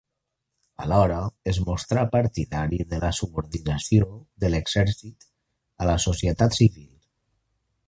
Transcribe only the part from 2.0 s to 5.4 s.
partidari de la subordinació de l'exèrcit